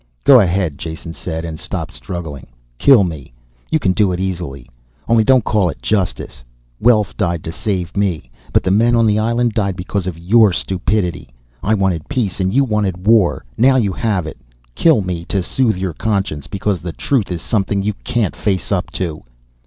[0.23, 2.47] "Go ahead," Jason said, and stopped struggling.
[2.79, 3.31] "Kill me.
[3.69, 4.67] You can do it easily.
[5.07, 6.43] Only don't call it justice.
[6.79, 8.31] Welf died to save me.
[8.51, 11.29] But the men on the island died because of your stupidity.
[11.61, 13.45] I wanted peace and you wanted war.
[13.59, 14.37] Now you have it.
[14.73, 18.89] Kill me to soothe your conscience, because the truth is something you can't face up
[18.93, 19.21] to."